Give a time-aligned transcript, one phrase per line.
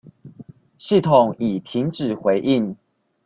[0.79, 2.75] 系統已停止回應